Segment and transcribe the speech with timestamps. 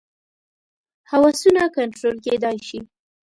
[1.11, 2.79] هوسونه کنټرول کېدای شي.